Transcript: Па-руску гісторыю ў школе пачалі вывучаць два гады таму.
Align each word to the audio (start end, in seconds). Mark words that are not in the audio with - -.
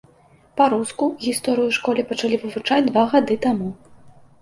Па-руску 0.61 1.09
гісторыю 1.27 1.67
ў 1.73 1.77
школе 1.81 2.01
пачалі 2.15 2.43
вывучаць 2.47 2.83
два 2.91 3.09
гады 3.15 3.43
таму. 3.49 3.75